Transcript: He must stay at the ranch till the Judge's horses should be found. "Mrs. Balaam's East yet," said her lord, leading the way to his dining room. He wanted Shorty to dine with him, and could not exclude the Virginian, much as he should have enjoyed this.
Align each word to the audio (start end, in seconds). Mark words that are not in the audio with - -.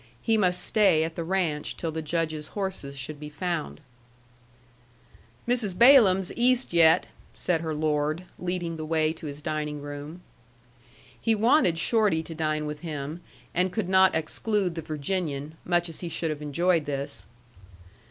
He 0.19 0.35
must 0.35 0.63
stay 0.63 1.03
at 1.03 1.13
the 1.15 1.23
ranch 1.23 1.77
till 1.77 1.91
the 1.91 2.01
Judge's 2.01 2.47
horses 2.57 2.97
should 2.97 3.19
be 3.19 3.29
found. 3.29 3.81
"Mrs. 5.47 5.77
Balaam's 5.77 6.31
East 6.35 6.73
yet," 6.73 7.05
said 7.35 7.61
her 7.61 7.75
lord, 7.75 8.23
leading 8.39 8.77
the 8.77 8.83
way 8.85 9.13
to 9.13 9.27
his 9.27 9.43
dining 9.43 9.79
room. 9.79 10.21
He 11.21 11.35
wanted 11.35 11.77
Shorty 11.77 12.23
to 12.23 12.33
dine 12.33 12.65
with 12.65 12.79
him, 12.79 13.21
and 13.53 13.71
could 13.71 13.89
not 13.89 14.15
exclude 14.15 14.73
the 14.73 14.81
Virginian, 14.81 15.53
much 15.63 15.87
as 15.87 15.99
he 15.99 16.09
should 16.09 16.31
have 16.31 16.41
enjoyed 16.41 16.85
this. 16.87 17.27